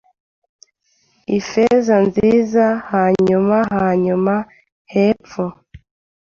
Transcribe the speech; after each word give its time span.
Ifeza 1.37 1.95
nziza 2.07 2.65
hanyuma 2.91 3.57
hanyuma 3.77 4.33
hepfo 4.91 5.45